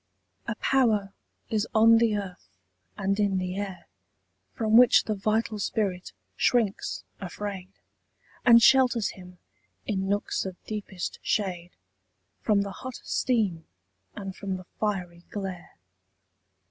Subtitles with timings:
[0.47, 1.13] A power
[1.51, 2.57] is on the earth
[2.97, 3.85] and in the air
[4.51, 7.73] From which the vital spirit shrinks afraid,
[8.43, 9.37] And shelters him,
[9.85, 11.73] in nooks of deepest shade,
[12.41, 13.67] From the hot steam
[14.15, 15.75] and from the fiery glare.